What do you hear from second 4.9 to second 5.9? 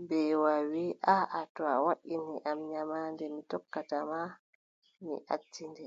mi acci nde.